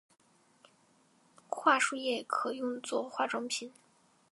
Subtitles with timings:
[1.47, 3.71] 桦树液也可用做化妆品。